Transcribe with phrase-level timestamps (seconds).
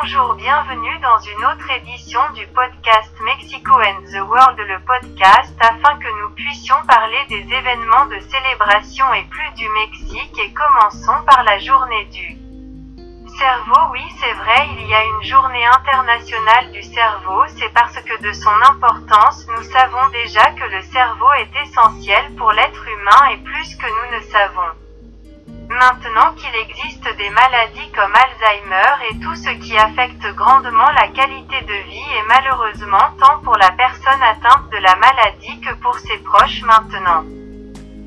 [0.00, 5.98] Bonjour, bienvenue dans une autre édition du podcast Mexico and the World, le podcast afin
[5.98, 11.42] que nous puissions parler des événements de célébration et plus du Mexique et commençons par
[11.42, 12.36] la journée du
[13.38, 13.92] cerveau.
[13.92, 18.32] Oui, c'est vrai, il y a une journée internationale du cerveau, c'est parce que de
[18.32, 23.74] son importance, nous savons déjà que le cerveau est essentiel pour l'être humain et plus
[23.74, 24.87] que nous ne savons.
[25.78, 31.60] Maintenant qu'il existe des maladies comme Alzheimer et tout ce qui affecte grandement la qualité
[31.60, 36.18] de vie et malheureusement tant pour la personne atteinte de la maladie que pour ses
[36.18, 37.22] proches maintenant.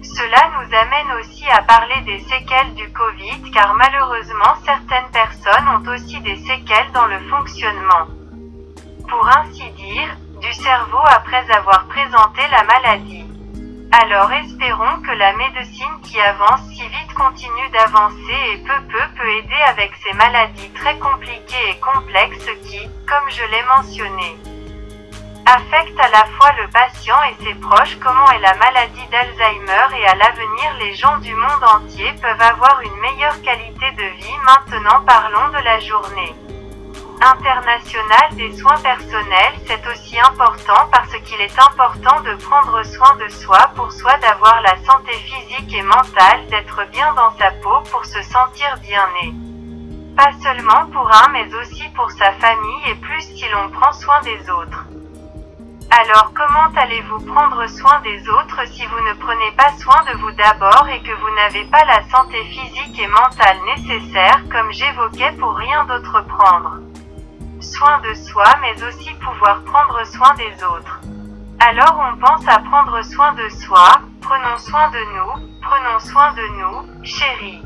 [0.04, 5.94] Cela nous amène aussi à parler des séquelles du Covid car malheureusement certaines personnes ont
[5.94, 8.08] aussi des séquelles dans le fonctionnement.
[9.08, 10.09] Pour ainsi dire,
[10.42, 13.30] du cerveau après avoir présenté la maladie.
[13.94, 19.30] Alors espérons que la médecine qui avance si vite continue d'avancer et peu peu peut
[19.30, 24.38] aider avec ces maladies très compliquées et complexes qui, comme je l'ai mentionné,
[25.45, 30.08] affectent à la fois le patient et ses proches comment est la maladie d'Alzheimer et
[30.08, 34.38] à l'avenir les gens du monde entier peuvent avoir une meilleure qualité de vie.
[34.45, 36.34] Maintenant parlons de la journée
[37.22, 43.30] international des soins personnels, c'est aussi important parce qu'il est important de prendre soin de
[43.30, 48.05] soi pour soi d'avoir la santé physique et mentale, d'être bien dans sa peau pour
[48.05, 49.33] se sentir bien né.
[50.17, 54.19] Pas seulement pour un mais aussi pour sa famille et plus si l'on prend soin
[54.22, 54.85] des autres.
[55.91, 60.31] Alors comment allez-vous prendre soin des autres si vous ne prenez pas soin de vous
[60.31, 65.53] d'abord et que vous n'avez pas la santé physique et mentale nécessaire comme j'évoquais pour
[65.56, 66.91] rien d'autre prendre?
[67.62, 71.00] Soin de soi mais aussi pouvoir prendre soin des autres.
[71.59, 76.48] Alors on pense à prendre soin de soi, prenons soin de nous, prenons soin de
[76.58, 77.62] nous, chérie.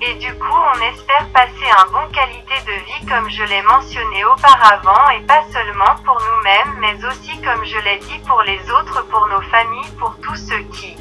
[0.00, 4.24] Et du coup on espère passer un bon qualité de vie comme je l'ai mentionné
[4.26, 9.06] auparavant et pas seulement pour nous-mêmes mais aussi comme je l'ai dit pour les autres,
[9.06, 10.97] pour nos familles, pour tous ceux qui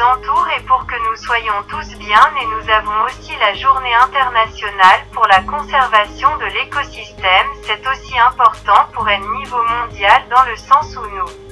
[0.00, 5.00] entoure et pour que nous soyons tous bien et nous avons aussi la journée internationale
[5.12, 10.96] pour la conservation de l'écosystème, c'est aussi important pour un niveau mondial dans le sens
[10.96, 11.48] où nous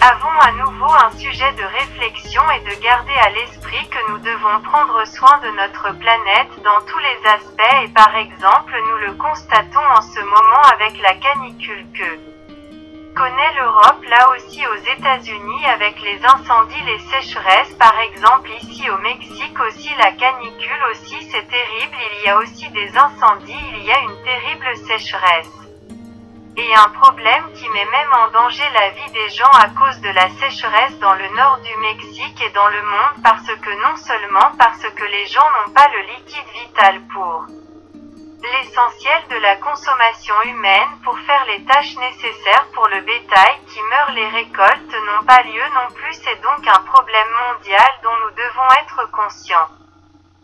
[0.00, 4.60] avons à nouveau un sujet de réflexion et de garder à l'esprit que nous devons
[4.62, 9.86] prendre soin de notre planète dans tous les aspects et par exemple nous le constatons
[9.96, 12.27] en ce moment avec la canicule que
[13.18, 18.98] connaît l'Europe là aussi aux États-Unis avec les incendies, les sécheresses par exemple ici au
[18.98, 23.90] Mexique aussi la canicule aussi c'est terrible, il y a aussi des incendies, il y
[23.90, 25.50] a une terrible sécheresse.
[26.56, 30.10] Et un problème qui met même en danger la vie des gens à cause de
[30.10, 34.52] la sécheresse dans le nord du Mexique et dans le monde parce que non seulement
[34.58, 37.46] parce que les gens n'ont pas le liquide vital pour
[38.46, 44.10] l'essentiel de la consommation humaine pour faire les tâches nécessaires pour le bétail qui meurt
[44.14, 48.70] les récoltes n'ont pas lieu non plus c'est donc un problème mondial dont nous devons
[48.82, 49.68] être conscients.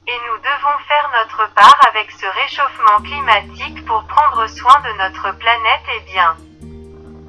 [0.07, 5.37] Et nous devons faire notre part avec ce réchauffement climatique pour prendre soin de notre
[5.39, 6.37] planète et bien.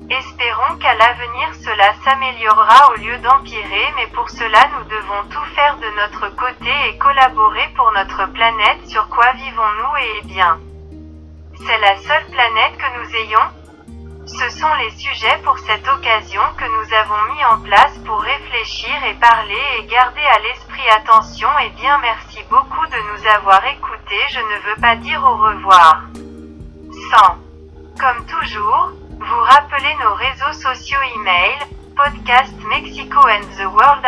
[0.09, 5.77] Espérons qu'à l'avenir cela s'améliorera au lieu d'empirer mais pour cela nous devons tout faire
[5.77, 10.59] de notre côté et collaborer pour notre planète sur quoi vivons-nous et bien.
[11.66, 13.49] C'est la seule planète que nous ayons
[14.27, 18.93] Ce sont les sujets pour cette occasion que nous avons mis en place pour réfléchir
[19.09, 24.22] et parler et garder à l'esprit attention et bien merci beaucoup de nous avoir écoutés
[24.29, 26.03] je ne veux pas dire au revoir.
[27.09, 27.37] Sans.
[27.97, 31.58] Comme toujours, vous rappelez nos réseaux sociaux email,
[31.96, 34.03] podcast Mexico and the World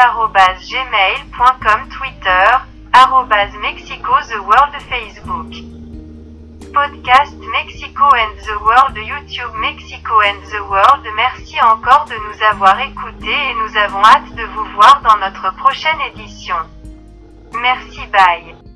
[0.59, 2.47] gmail.com Twitter,
[2.93, 5.53] arrobas Mexico World Facebook.
[6.73, 12.79] Podcast Mexico and the World YouTube Mexico and the World Merci encore de nous avoir
[12.81, 16.55] écoutés et nous avons hâte de vous voir dans notre prochaine édition.
[17.53, 18.66] Merci bye.